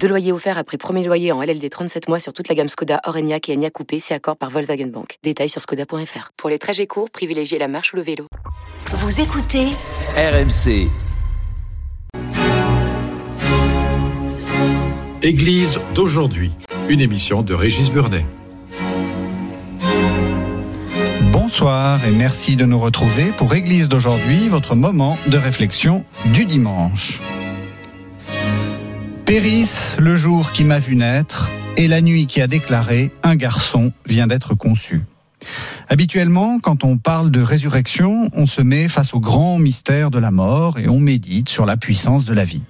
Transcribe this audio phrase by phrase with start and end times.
[0.00, 3.00] Deux loyers offerts après premier loyer en LLD 37 mois sur toute la gamme Skoda,
[3.04, 5.18] Orenia et Enya Coupé, c'est accord par Volkswagen Bank.
[5.22, 6.30] Détails sur skoda.fr.
[6.36, 8.26] Pour les trajets courts, privilégiez la marche ou le vélo.
[8.86, 9.66] Vous écoutez
[10.16, 10.88] RMC.
[15.22, 16.52] Église d'aujourd'hui,
[16.88, 18.24] une émission de Régis Burnet.
[21.32, 27.20] Bonsoir et merci de nous retrouver pour Église d'aujourd'hui, votre moment de réflexion du dimanche.
[29.26, 33.92] Périsse le jour qui m'a vu naître et la nuit qui a déclaré un garçon
[34.06, 35.02] vient d'être conçu.
[35.88, 40.30] Habituellement, quand on parle de résurrection, on se met face au grand mystère de la
[40.30, 42.62] mort et on médite sur la puissance de la vie.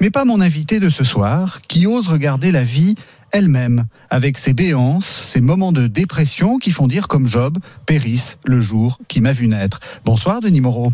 [0.00, 2.96] Mais pas mon invité de ce soir, qui ose regarder la vie
[3.30, 8.60] elle-même, avec ses béances, ses moments de dépression qui font dire comme Job, périsse le
[8.60, 9.78] jour qui m'a vu naître.
[10.04, 10.92] Bonsoir Denis Moreau.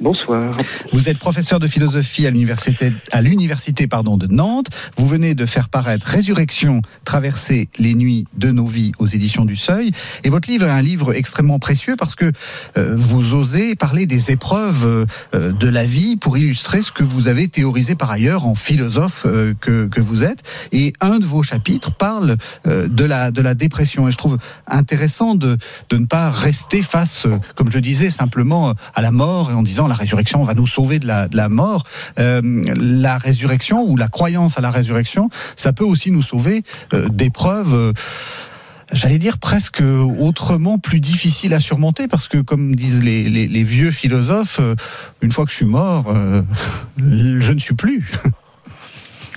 [0.00, 0.50] Bonsoir.
[0.92, 4.68] Vous êtes professeur de philosophie à l'université de Nantes.
[4.96, 9.56] Vous venez de faire paraître Résurrection, traverser les nuits de nos vies aux éditions du
[9.56, 9.92] Seuil.
[10.24, 12.32] Et votre livre est un livre extrêmement précieux parce que
[12.76, 17.28] euh, vous osez parler des épreuves euh, de la vie pour illustrer ce que vous
[17.28, 20.42] avez théorisé par ailleurs en philosophe euh, que, vous êtes.
[20.72, 24.08] Et un de vos chapitres parle de la dépression.
[24.08, 25.58] Et je trouve intéressant de
[25.92, 30.42] ne pas rester face, comme je disais, simplement à la mort et en la résurrection
[30.42, 31.84] va nous sauver de la, mort.
[32.18, 32.40] Euh,
[32.76, 36.62] la résurrection ou la croyance à la résurrection, ça peut aussi nous sauver
[36.92, 37.74] euh, d'épreuves.
[37.74, 37.92] Euh,
[38.92, 39.82] J'allais dire presque
[40.18, 44.74] autrement plus difficiles à surmonter parce que, comme disent les, vieux philosophes, euh,
[45.22, 46.12] une fois que je suis mort,
[46.98, 48.10] je ne suis plus.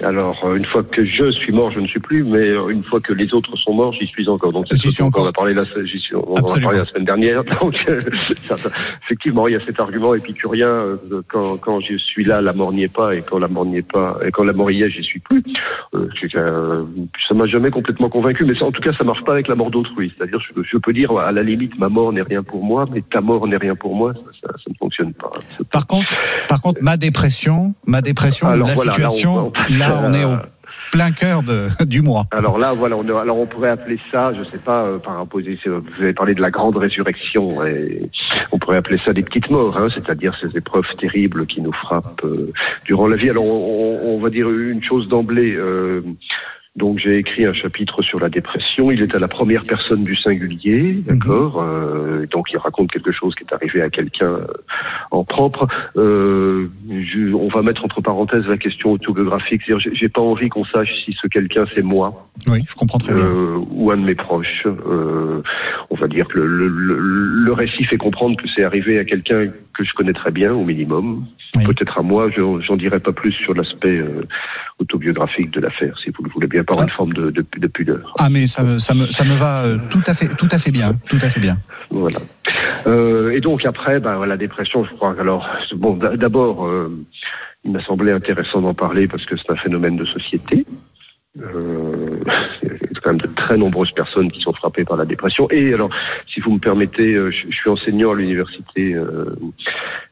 [0.04, 2.84] Alors, euh, une fois que je suis mort, je ne suis plus, mais euh, une
[2.84, 4.52] fois que les autres sont morts, j'y suis encore.
[4.52, 5.26] Donc, c'est J'y ce suis encore.
[5.26, 7.44] On a parlé la, j'y suis- on en a parlé la semaine dernière.
[7.62, 8.02] Donc, euh,
[8.56, 8.70] ça-
[9.04, 10.98] effectivement, il y a cet argument épicurien
[11.28, 13.78] quand, quand je suis là, la mort n'y est pas, et quand la mort n'y
[13.78, 15.44] est pas, et quand la mort y est, j'y suis plus.
[15.96, 16.84] Euh, euh,
[17.28, 19.56] ça m'a jamais complètement convaincu, mais ça, en tout cas, ça marche pas avec la
[19.56, 20.12] mort d'autrui.
[20.18, 23.02] C'est-à-dire, je, je peux dire, à la limite, ma mort n'est rien pour moi, mais
[23.02, 24.14] ta mort n'est rien pour moi.
[24.14, 25.32] Ça, ça, ça ne fonctionne pas.
[25.58, 26.14] C'est- Par contre,
[26.48, 30.24] par contre, ma dépression, ma dépression, Alors, la voilà, là, situation, on- là, on est
[30.26, 30.36] au
[30.92, 32.26] plein cœur de, du mois.
[32.32, 35.80] Alors là, voilà, on, alors on pourrait appeler ça, je sais pas, euh, par opposition,
[35.98, 38.10] vous avez parlé de la grande résurrection, et
[38.52, 42.22] on pourrait appeler ça des petites morts, hein, c'est-à-dire ces épreuves terribles qui nous frappent
[42.24, 42.52] euh,
[42.86, 43.30] durant la vie.
[43.32, 45.56] Alors on, on- on va dire une chose d'emblée.
[45.56, 46.02] euh,
[46.76, 48.90] donc j'ai écrit un chapitre sur la dépression.
[48.92, 51.62] Il est à la première personne du singulier, d'accord.
[51.62, 54.48] euh, donc il raconte quelque chose qui est arrivé à quelqu'un euh,
[55.12, 55.68] en propre.
[55.98, 59.62] Euh, je- on va mettre entre parenthèses la question autobiographique.
[59.66, 63.14] C'est-à-dire, j'ai- pas envie qu'on sache si ce quelqu'un c'est moi Oui, je comprends très
[63.14, 63.24] bien.
[63.26, 64.66] euh, ou un de mes proches.
[64.66, 65.42] Euh,
[65.92, 69.06] on va dire que le, le, le, le récit fait comprendre que c'est arrivé à
[69.06, 71.26] quelqu'un que je connais très bien, au minimum.
[71.56, 71.64] Oui.
[71.66, 74.24] Peut-être à moi, je- j'en dirai pas plus sur l'aspect euh,
[74.80, 76.84] autobiographique de l'affaire, si vous le voulez bien, par Ah.
[76.84, 78.14] une forme de, de, de pudeur.
[78.20, 80.58] Ah mais ça, me- ça me ça me va euh, tout à fait tout à
[80.58, 81.58] fait bien tout à fait bien.
[81.92, 82.20] Voilà.
[82.88, 85.16] Euh, et donc après, ben, la dépression, je crois.
[85.20, 86.90] Alors, bon, d'abord, euh,
[87.64, 90.66] il m'a semblé intéressant d'en parler parce que c'est un phénomène de société.
[91.40, 92.20] Euh,
[93.04, 95.50] quand même de très nombreuses personnes qui sont frappées par la dépression.
[95.52, 95.90] Et alors,
[96.32, 99.36] si vous me permettez, euh, je, je suis enseignant à l'université euh,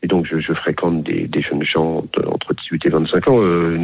[0.04, 3.40] et donc je, je fréquente des, des jeunes gens entre 18 et 25 ans.
[3.42, 3.78] Euh,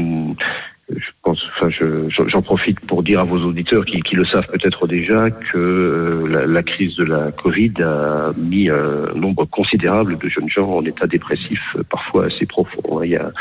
[0.96, 4.48] je pense, enfin, je- j'en profite pour dire à vos auditeurs qui, qui le savent
[4.48, 10.18] peut-être déjà que euh, la, la crise de la Covid a mis un nombre considérable
[10.18, 13.00] de jeunes gens en état dépressif, euh, parfois assez profond.
[13.00, 13.02] hein.
[13.03, 13.31] Il y a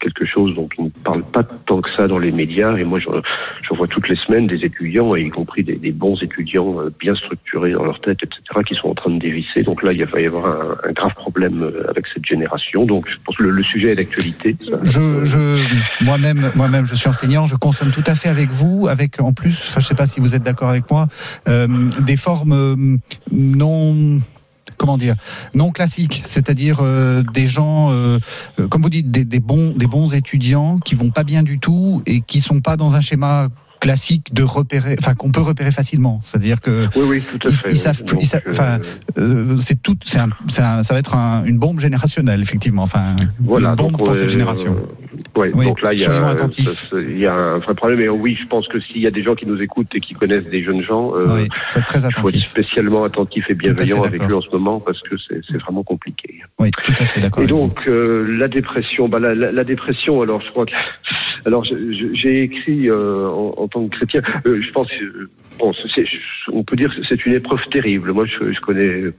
[0.00, 3.00] quelque chose dont on ne parle pas tant que ça dans les médias, et moi
[3.00, 3.20] j'en
[3.68, 6.90] j'en vois toutes les semaines des étudiants, et y compris des, des bons étudiants euh,
[7.00, 9.62] bien structurés dans leur tête, etc., qui sont en train de dévisser.
[9.64, 12.84] Donc là, il va y avoir un, un grave problème avec cette génération.
[12.84, 14.54] Donc je pense que le, le sujet est d'actualité.
[14.84, 19.20] Je, je moi-même moi-même je suis enseignant, je consomme tout à fait avec vous, avec
[19.20, 21.08] en plus, enfin je sais pas si vous êtes d'accord avec moi,
[21.48, 22.96] euh, des formes euh,
[23.30, 24.20] non
[24.76, 25.16] comment dire
[25.54, 27.90] non classiques, c'est-à-dire euh, des gens,
[28.70, 32.02] comme vous dites, des, des bons des bons étudiants qui vont pas bien du tout
[32.06, 33.48] et qui sont pas dans un schéma
[33.82, 36.20] classique de repérer, enfin qu'on peut repérer facilement.
[36.24, 37.72] C'est-à-dire que oui, oui, tout à fait.
[37.72, 38.78] Ils, savent, Donc, ils savent- enfin,
[39.18, 42.84] euh, c'est tout, c'est un, c'est un- ça va être un- une bombe générationnelle, effectivement.
[42.84, 44.76] Enfin, Voilà, une bombe donc, pour euh, cette génération.
[45.36, 46.36] ouais, Oui, donc là, il y, a,
[46.94, 48.00] il y un vrai problème.
[48.00, 50.14] Et oui, je pense que s'il y a des gens qui nous écoutent et qui
[50.14, 52.44] connaissent des jeunes gens, euh, oui, très faut être attentif.
[52.46, 56.40] spécialement attentif et fait bienveillant avec eux en ce moment parce que c'est vraiment compliqué.
[56.60, 57.42] Oui, tout à fait d'accord.
[57.42, 60.22] Et donc euh, la dépression, bah, la, la- la dépression.
[60.22, 60.72] Alors je crois que,
[61.46, 64.22] alors j'ai écrit euh, en, en tant que chrétien.
[64.46, 65.28] euh, je pense, euh,
[66.52, 68.12] on peut dire que c'est une épreuve terrible.
[68.12, 69.10] Moi, je, connais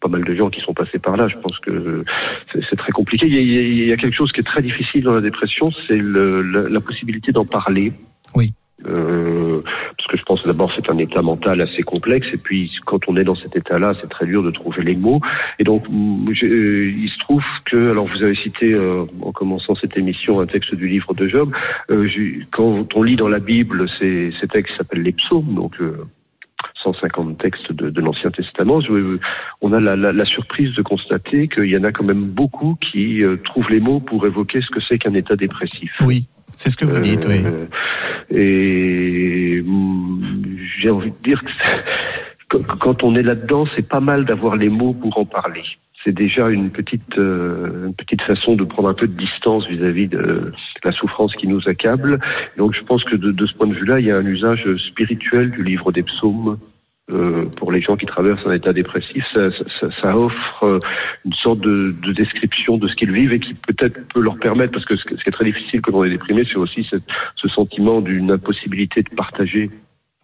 [0.00, 1.28] pas mal de gens qui sont passés par là.
[1.28, 2.04] Je pense que
[2.52, 3.26] c'est très compliqué.
[3.26, 6.80] Il y, a, quelque chose qui est très difficile dans la dépression, c'est la, la
[6.80, 7.92] possibilité d'en parler.
[8.34, 8.52] Oui.
[8.86, 9.62] Euh,
[9.96, 13.16] parce que je pense d'abord c'est un état mental assez complexe et puis quand on
[13.16, 15.20] est dans cet état-là, c'est très dur de trouver les mots.
[15.58, 19.74] Et donc mm, euh, il se trouve que, alors vous avez cité euh, en commençant
[19.74, 21.52] cette émission un texte du livre de Job.
[21.90, 22.08] Euh,
[22.52, 26.04] quand on lit dans la Bible ces, ces textes s'appellent les psaumes, donc euh,
[26.84, 28.80] 150 textes de, de l'Ancien Testament,
[29.62, 32.76] on a la, la- la surprise de constater qu'il y en a quand même beaucoup
[32.80, 35.90] qui euh, trouvent les mots pour évoquer ce que c'est qu'un état dépressif.
[36.06, 37.26] Oui, c'est ce que vous dites.
[37.28, 37.42] Oui.
[37.44, 37.66] Euh,
[38.30, 40.20] Et hum,
[40.78, 41.40] j'ai envie de dire
[42.48, 45.62] que quand- on est là-dedans, c'est pas mal d'avoir les mots pour en parler.
[46.04, 50.06] C'est déjà une petite, euh, une petite façon de prendre un peu de distance vis-à-vis
[50.08, 50.52] de
[50.84, 52.20] la souffrance qui nous accable.
[52.58, 54.66] Donc je pense que de, de ce point de vue-là, il y a un usage
[54.90, 56.58] spirituel du livre des psaumes.
[57.10, 60.78] Euh, pour les gens qui traversent un état dépressif, ça, ça- ça- offre euh,
[61.26, 64.72] une sorte de, de description de ce qu'ils vivent et qui peut-être peut leur permettre,
[64.72, 66.86] parce que ce, qui- ce qui est très difficile quand on est déprimé, c'est aussi
[66.88, 67.02] cette-
[67.36, 69.70] ce sentiment d'une impossibilité de partager,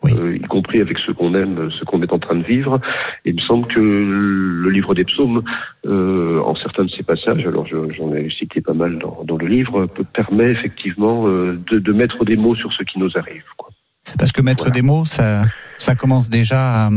[0.03, 0.12] Oui.
[0.19, 2.81] euh, y compris avec ceux qu'on aime, ce qu'on est en train de vivre.
[3.27, 5.43] Et il me semble que le livre des psaumes,
[5.87, 9.37] euh, en certains de ses passages, alors je- j'en ai cité pas mal dans, dans
[9.37, 13.11] le livre, peut- permet effectivement euh, de, de mettre des mots sur ce qui nous
[13.19, 13.44] arrive.
[13.59, 13.69] Quoi.
[14.19, 14.73] Parce que mettre Voilà.
[14.75, 15.45] des mots, ça,
[15.77, 16.91] ça commence déjà à,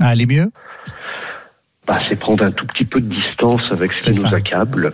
[0.00, 0.50] à aller mieux.
[1.86, 4.92] bah, c'est prendre un tout petit peu de distance avec ce qui nous accable.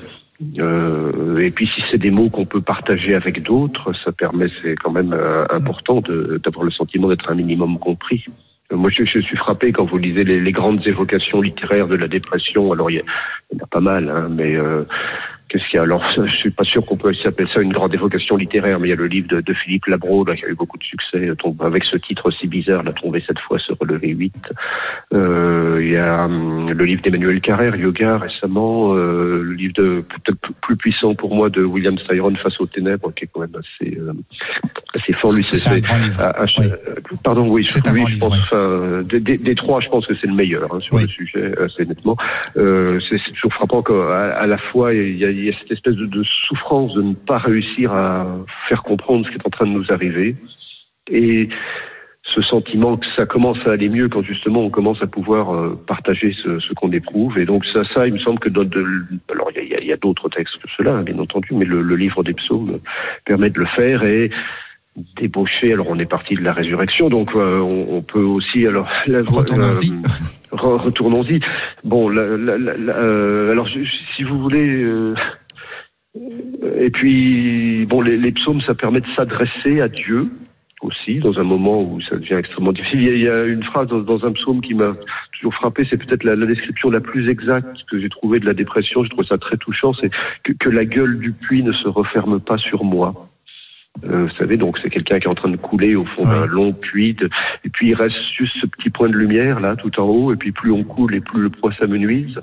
[0.58, 4.74] Euh, et puis si c'est des mots qu'on peut partager avec d'autres, ça permet, c'est
[4.76, 8.24] quand même euh, important d'avoir le sentiment d'être un minimum compris.
[8.72, 11.94] Euh, Moi, je, je suis frappé quand vous lisez les, les grandes évocations littéraires de
[11.96, 12.72] la dépression.
[12.72, 14.56] Alors, il y, y en a pas mal, hein, mais
[15.54, 17.94] qu'est-ce qu'il y a Alors, je suis pas sûr qu'on peut s'appeler ça une grande
[17.94, 20.48] évocation littéraire, mais il y a le livre de, de Philippe Labro, là, qui a
[20.48, 23.72] eu beaucoup de succès, euh, avec ce titre aussi bizarre, la tomber cette fois, se
[23.78, 24.34] relever 8.
[25.12, 30.04] Euh, il y a hum, le livre d'Emmanuel Carrère, Yoga, récemment, euh, le livre de
[30.62, 33.96] plus puissant pour moi de William Styron, Face aux ténèbres, qui est quand même assez,
[33.96, 34.12] euh,
[34.94, 35.32] assez fort.
[35.34, 36.32] Lui, c'est, un grand livre.
[36.58, 36.66] Oui.
[37.22, 40.14] Pardon, oui, je, oui, je livre, pense, enfin, des, des- des trois, je pense que
[40.16, 41.02] c'est le meilleur hein, sur Oui.
[41.02, 42.16] le sujet, assez nettement.
[42.54, 45.70] C'est, c'est toujours frappant qu'à à la fois, il y, a, il y a cette
[45.72, 48.26] espèce de, de souffrance de ne pas réussir à
[48.68, 50.36] faire comprendre ce qui est en train de nous arriver.
[51.10, 51.48] Et
[52.34, 55.78] ce sentiment que ça commence à aller mieux quand justement on commence à pouvoir euh,
[55.86, 57.38] partager ce, ce qu'on éprouve.
[57.38, 58.84] Et donc ça, ça, il me semble que dans de,
[59.30, 62.24] alors il y a- y, d'autres textes que cela, bien entendu, mais le, le livre
[62.24, 62.80] des psaumes
[63.26, 64.30] permet de le faire et
[65.20, 65.72] débaucher.
[65.74, 69.22] Alors on est parti de la résurrection, donc euh, on, on peut aussi alors la
[70.54, 71.40] re- retournons-y.
[71.84, 74.82] Bon, la- la- la- euh, alors si vous voulez.
[74.82, 75.14] euh,
[76.76, 80.30] et puis, bon, les, psaumes, ça permet de s'adresser à Dieu
[80.82, 83.00] aussi, dans un moment où ça devient extrêmement difficile.
[83.00, 84.94] Il y a, une phrase dans, un psaume qui m'a
[85.32, 89.02] toujours frappé, c'est peut-être la, description la plus exacte que j'ai trouvée de la dépression.
[89.02, 90.10] Je trouve ça très touchant, c'est
[90.58, 93.28] que la gueule du puits ne se referme pas sur moi.
[94.04, 96.46] Euh, vous savez, donc c'est quelqu'un qui est en train de couler au fond d'un
[96.46, 97.30] long puits, de-
[97.64, 100.36] et puis il reste juste ce petit point de lumière là, tout en haut, et
[100.36, 102.38] puis plus on coule et plus le poids s'amenuise.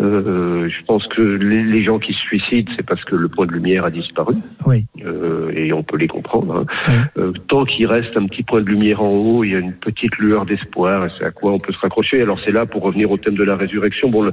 [0.00, 3.46] Euh, je pense que les, les gens qui se suicident, c'est parce que le point
[3.46, 4.86] de lumière a disparu, Oui.
[5.04, 6.64] euh, et on peut les comprendre.
[6.64, 6.66] hein.
[6.88, 7.22] Oui.
[7.22, 9.72] Euh, tant qu'il reste un petit point de lumière en haut, il y a une
[9.74, 12.22] petite lueur d'espoir, et c'est à quoi on peut se raccrocher.
[12.22, 14.08] Alors c'est là pour revenir au thème de la résurrection.
[14.08, 14.32] Bon, le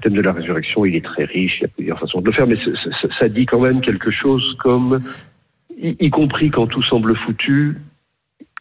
[0.00, 2.32] thème de la résurrection, il est très riche, il y a plusieurs façons de le
[2.32, 2.56] faire, mais
[3.18, 5.00] ça dit quand même quelque chose comme,
[5.82, 7.76] y, y compris quand tout semble foutu,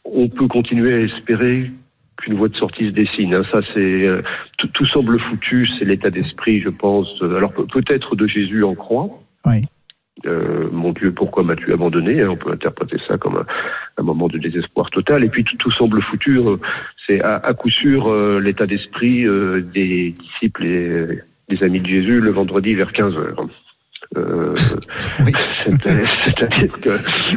[0.06, 1.72] on peut continuer à espérer
[2.18, 3.34] qu'une voie de sortie se dessine.
[3.34, 3.44] hein.
[3.52, 4.22] Ça, c'est euh,
[4.58, 7.10] tout, tout semble foutu, c'est l'état d'esprit, je pense.
[7.22, 9.10] Alors pe- peut-être de Jésus en croix.
[9.46, 9.62] Oui.
[10.28, 13.46] Euh, mon Dieu, pourquoi m'as-tu abandonné hein, On peut interpréter ça comme un,
[13.98, 15.24] un moment de désespoir total.
[15.24, 16.38] Et puis tout, tout semble foutu.
[16.38, 16.58] euh,
[17.08, 19.26] C'est à, à coup sûr l'état d'esprit
[19.74, 23.48] des disciples et des amis de Jésus le vendredi vers 15 heures.
[24.18, 24.54] Euh,
[25.66, 26.90] C'est-à-dire que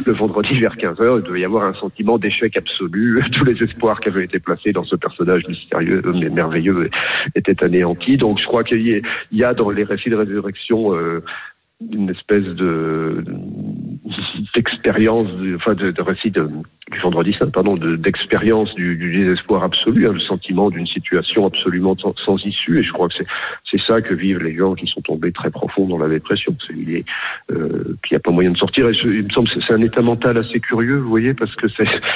[0.07, 3.23] le vendredi vers 15 heures, il devait y avoir un sentiment d'échec absolu.
[3.33, 6.91] Tous les espoirs qui avaient été placés dans ce personnage mystérieux euh, mais merveilleux
[7.35, 8.17] étaient anéantis.
[8.17, 9.01] Donc je crois qu'il y, a-
[9.31, 11.23] il y a dans les récits de résurrection euh,
[11.93, 13.25] une espèce de
[14.55, 16.49] d'expérience, enfin de, de récit de,
[16.91, 21.97] du vendredi saint, pardon, d'expérience du, du, désespoir absolu, hein, le sentiment d'une situation absolument
[21.97, 22.79] sans, sans, issue.
[22.79, 23.15] Et je crois que
[23.71, 26.57] c'est ça que vivent les gens qui sont tombés très profond dans la dépression.
[26.67, 28.89] C'est euh, qu'il n'y a pas moyen de sortir.
[28.89, 31.55] Et je, il me semble que c'est un état mental assez curieux, vous voyez, parce
[31.57, 31.67] que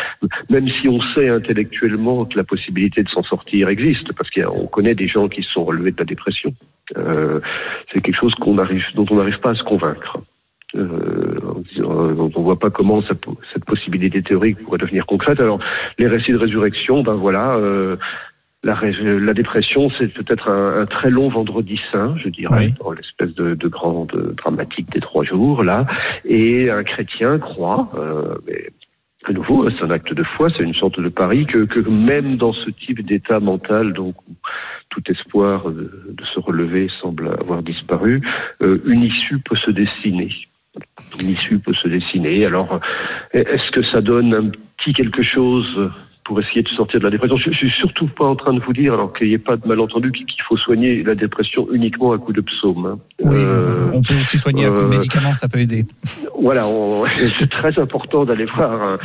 [0.50, 4.94] même si on sait intellectuellement que la possibilité de s'en sortir existe, parce qu'on connaît
[4.94, 6.54] des gens qui se sont relevés de la dépression.
[6.96, 7.40] Euh,
[7.92, 10.18] c'est quelque chose qu'on arrive, dont on n'arrive pas à se convaincre.
[10.74, 11.17] Euh,
[12.18, 13.14] on ne voit pas comment ça,
[13.52, 15.40] cette possibilité théorique pourrait devenir concrète.
[15.40, 15.58] Alors,
[15.98, 17.96] les récits de résurrection, ben voilà, euh,
[18.64, 22.74] la, la, dépression, c'est peut-être un, un, très long vendredi saint, je dirais, oui.
[22.80, 25.86] dans l'espèce de, de, grande dramatique des trois jours, là.
[26.24, 28.70] Et un chrétien croit, euh, mais
[29.24, 32.36] à nouveau, c'est un acte de foi, c'est une sorte de pari que, que même
[32.36, 34.34] dans ce type d'état mental, donc où
[34.90, 38.20] tout espoir de, de, se relever semble avoir disparu,
[38.62, 40.30] euh, une issue peut se dessiner
[41.20, 42.44] une issue peut se dessiner.
[42.46, 42.80] Alors,
[43.32, 45.90] est-ce que ça donne un petit quelque chose
[46.24, 47.36] pour essayer de sortir de la dépression?
[47.36, 49.56] Je, je suis surtout pas en train de vous dire, alors qu'il n'y ait pas
[49.56, 52.86] de malentendu, qu'il faut soigner la dépression uniquement à coup de psaume.
[52.86, 52.98] Hein.
[53.22, 55.84] Oui, euh, on peut aussi soigner euh, à coup de médicaments, ça peut aider.
[56.40, 56.66] Voilà,
[57.38, 58.82] c'est très important d'aller voir.
[58.82, 58.98] Un,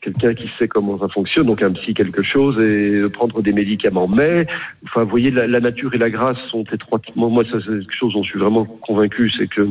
[0.00, 4.08] quelqu'un qui sait comment ça fonctionne, donc un psy quelque chose, et prendre des médicaments.
[4.08, 4.46] Mais,
[4.84, 7.28] enfin, vous voyez, la, la nature et la grâce sont étroitement.
[7.28, 9.68] Moi, ça, c'est quelque chose dont je suis vraiment convaincu, c'est que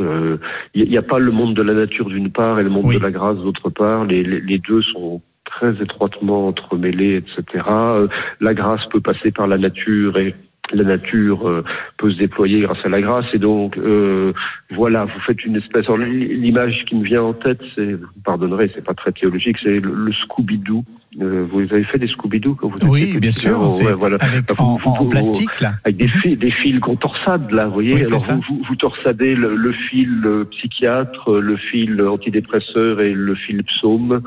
[0.00, 0.38] il euh,
[0.74, 2.98] n'y a pas le monde de la nature d'une part et le monde oui.
[2.98, 4.04] de la grâce d'autre part.
[4.04, 7.64] Les, les, les, deux sont très étroitement entremêlés, etc.
[7.68, 8.08] Euh,
[8.40, 10.34] la grâce peut passer par la nature et
[10.72, 11.64] la nature euh,
[11.98, 13.26] peut se déployer grâce à la grâce.
[13.34, 14.32] Et donc, euh,
[14.70, 15.88] voilà, vous faites une espèce.
[15.88, 19.92] L'image qui me vient en tête, c'est, vous pardonnerez, c'est pas très théologique, c'est le,
[19.92, 20.84] le Scooby-Doo.
[21.20, 23.60] Euh, vous avez fait des Scooby-Doo quand vous Oui, bien sûr.
[23.82, 24.16] Ouais, voilà.
[24.20, 25.74] Avec, en, vous, en, plastique, là.
[25.84, 27.94] Avec des fils, des fils qu'on torsade, là, vous voyez.
[27.94, 33.62] Oui, Alors, vous, torsadez le, le fil le psychiatre, le fil antidépresseur et le fil
[33.64, 34.22] psaume.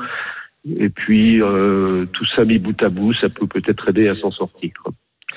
[0.78, 4.30] Et puis, euh, tout ça mis bout à bout, ça peut peut-être aider à s'en
[4.30, 4.72] sortir.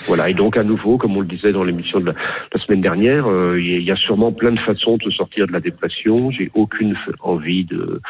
[0.08, 3.28] Voilà, et donc à nouveau, comme on le disait dans l'émission de la, semaine dernière,
[3.28, 6.32] euh, il y a sûrement plein de façons de sortir de la dépression.
[6.32, 8.02] J'ai aucune envie de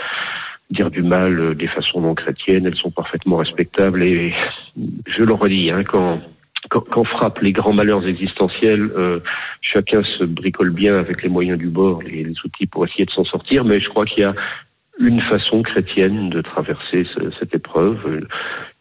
[0.69, 4.34] dire du mal des façons non chrétiennes, elles sont parfaitement respectables et
[5.08, 6.22] je le redis, hein, quand
[6.69, 9.22] quand, quand, frappent les grands malheurs existentiels, euh,
[9.62, 13.12] chacun se bricole bien avec les moyens du bord, les, les outils pour essayer de
[13.12, 14.36] s'en sortir, mais je crois qu'il y a
[15.00, 18.27] une façon chrétienne de traverser ce, cette épreuve, euh,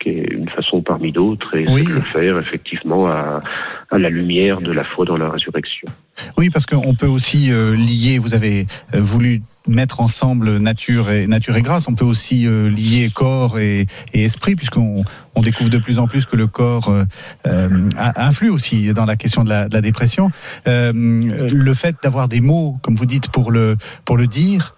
[0.01, 1.85] qui est une façon parmi d'autres, et oui.
[1.85, 3.41] de le faire effectivement à,
[3.91, 5.89] à, la lumière de la foi dans la résurrection.
[6.37, 11.27] Oui, parce qu'on peut aussi euh, lier, vous avez euh, voulu mettre ensemble nature et
[11.29, 15.05] nature et grâce, on peut aussi euh, lier corps et, et esprit, puisqu'on
[15.37, 16.93] on découvre de plus en plus que le corps
[17.47, 20.31] euh, influe aussi dans la question de la, de la dépression.
[20.65, 24.75] Le fait d'avoir des mots, comme vous dites, pour le, pour le dire,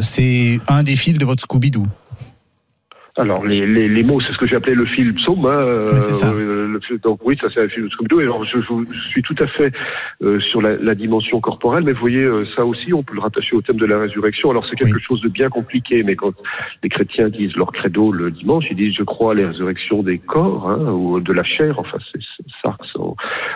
[0.00, 1.86] c'est un des fils de votre Scooby-Doo.
[3.16, 5.46] Alors les, les, les mots, c'est ce que j'ai appelé le fil psaume.
[5.46, 5.50] Hein.
[5.50, 8.18] Euh, le, donc oui, ça c'est un fil de Scooby-Doo.
[8.18, 9.72] Alors je, je, suis tout à fait
[10.22, 13.20] euh, sur la, la, dimension corporelle, mais vous voyez euh, ça aussi, on peut le
[13.20, 14.50] rattacher au thème de la résurrection.
[14.50, 15.02] Alors c'est quelque oui.
[15.02, 16.34] chose de bien compliqué, mais quand
[16.82, 20.18] les chrétiens disent leur credo le dimanche, ils disent je crois à la résurrection des
[20.18, 21.78] corps hein, ou de la chair.
[21.78, 22.20] Enfin c'est
[22.62, 23.14] sarx en,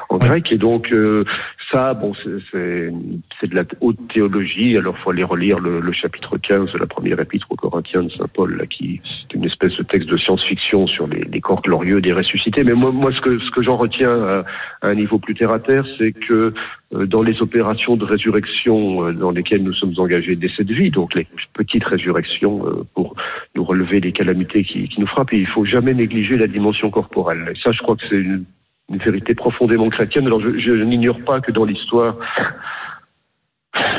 [0.08, 0.24] en oui.
[0.24, 0.52] grec.
[0.52, 1.24] Et donc euh,
[1.70, 4.76] ça, bon, c'est de la haute théologie.
[4.76, 8.08] Alors faut aller relire le, le, chapitre 15 de la première épître aux Corinthiens de
[8.10, 11.60] saint Paul, là, qui est une espèce de texte de science-fiction sur les, les, corps
[11.60, 12.64] glorieux des ressuscités.
[12.64, 14.44] Mais moi, moi ce que, ce que j'en retiens à,
[14.80, 16.54] à, un niveau plus terre à terre, c'est que
[16.94, 20.90] euh, dans les opérations de résurrection euh, dans lesquelles nous sommes engagés dès cette vie,
[20.90, 23.14] donc les petites résurrections euh, pour
[23.54, 27.52] nous relever des calamités qui, qui nous frappent, il faut jamais négliger la dimension corporelle.
[27.54, 28.44] Et ça, je crois que c'est une,
[28.88, 30.26] une vérité profondément chrétienne.
[30.26, 32.16] Alors je, je n'ignore pas que dans l'histoire,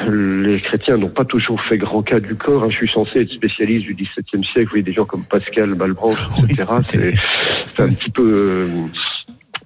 [0.07, 2.63] les chrétiens n'ont pas toujours fait grand cas du corps.
[2.63, 2.69] Hein.
[2.69, 4.65] Je suis censé être spécialiste du XVIIe siècle.
[4.65, 6.65] Vous voyez des gens comme Pascal, Malebranche, etc.
[6.95, 7.13] Oui,
[7.63, 8.67] c'est un petit peu.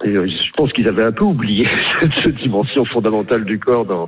[0.06, 1.68] Euh, euh, je pense qu'ils avaient un peu oublié
[2.00, 4.08] cette dimension fondamentale du corps dans,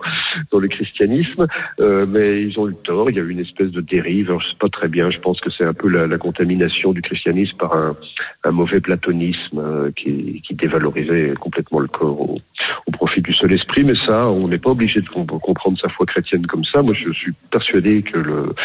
[0.51, 1.47] dans le christianisme,
[1.79, 3.09] euh, mais ils ont eu tort.
[3.09, 4.29] Il y a eu une espèce de dérive.
[4.29, 5.09] Alors, je sais pas très bien.
[5.09, 7.95] Je pense que c'est un peu la, la, contamination du christianisme par un,
[8.43, 12.39] un mauvais platonisme euh, qui, qui, dévalorisait complètement le corps au,
[12.87, 13.83] au profit du seul esprit.
[13.83, 16.81] Mais ça, on n'est pas obligé de comprendre sa foi chrétienne comme ça.
[16.81, 18.55] Moi, je suis persuadé que le,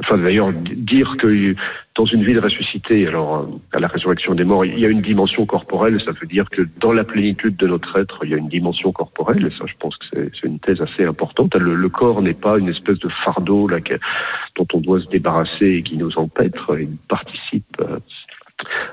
[0.00, 1.54] enfin d'ailleurs dire que
[1.96, 5.00] dans une vie de ressuscité, alors à la résurrection des morts, il y a une
[5.00, 8.36] dimension corporelle, ça veut dire que dans la plénitude de notre être, il y a
[8.36, 11.54] une dimension corporelle, et ça je pense que c'est une thèse assez importante.
[11.56, 13.78] Le, corps n'est pas une espèce de fardeau là,
[14.56, 17.80] dont on doit se débarrasser et qui nous empêtre, il participe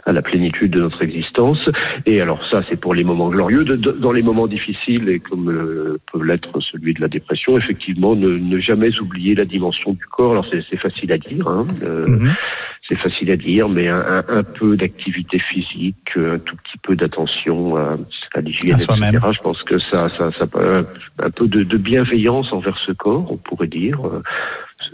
[0.05, 1.69] à la plénitude de notre existence.
[2.05, 3.63] Et alors ça, c'est pour les moments glorieux.
[3.63, 8.57] dans les moments difficiles, et comme euh, peut l'être celui de la dépression, effectivement, ne,
[8.57, 10.31] jamais oublier la dimension du corps.
[10.31, 11.47] Alors c'est facile à dire.
[11.47, 12.33] Hein, euh, mhm.
[12.87, 17.77] C'est facile à dire, mais un, un, peu d'activité physique, un tout petit peu d'attention
[17.77, 17.97] à,
[18.33, 19.19] à l'hygiène, etc.
[19.31, 20.45] Je pense que ça, ça, ça,
[21.19, 23.99] un peu de, de bienveillance envers ce corps, on pourrait dire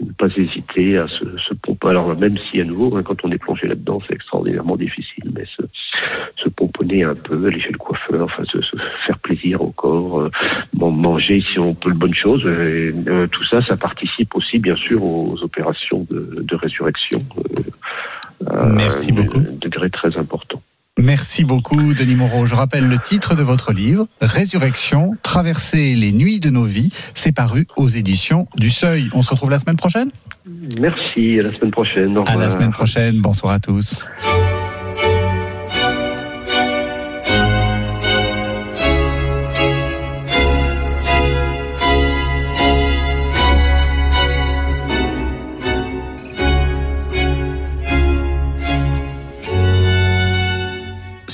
[0.00, 1.88] ne pas hésiter à se, se pomper.
[1.88, 5.44] Alors même si à nouveau, hein, quand on est plongé là-dedans, c'est extraordinairement difficile, mais
[5.44, 5.62] se,
[6.36, 8.58] se pomponner un peu, aller chez le coiffeur, enfin se,
[9.06, 10.30] faire plaisir au corps, euh,
[10.74, 12.44] manger si on peut le bonne chose.
[12.46, 17.20] Et, euh, tout ça, ça participe aussi bien sûr aux opérations de, de résurrection.
[18.48, 19.38] Euh, Merci beaucoup.
[19.38, 20.59] Un degré très important.
[21.02, 22.46] Merci beaucoup, Denis Moreau.
[22.46, 26.90] Je rappelle le titre de votre livre, Résurrection, traverser les nuits de nos vies.
[27.14, 29.08] C'est paru aux éditions du Seuil.
[29.14, 30.10] On se retrouve la semaine prochaine?
[30.78, 32.18] Merci, à la semaine prochaine.
[32.26, 33.20] À la semaine prochaine.
[33.20, 34.06] Bonsoir à tous.